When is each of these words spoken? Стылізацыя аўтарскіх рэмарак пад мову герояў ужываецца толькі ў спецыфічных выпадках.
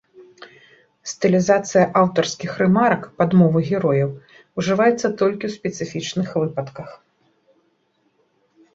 Стылізацыя 1.11 1.83
аўтарскіх 2.01 2.51
рэмарак 2.63 3.03
пад 3.23 3.29
мову 3.43 3.57
герояў 3.69 4.09
ужываецца 4.57 5.07
толькі 5.23 5.43
ў 5.47 5.51
спецыфічных 5.61 6.27
выпадках. 6.43 6.89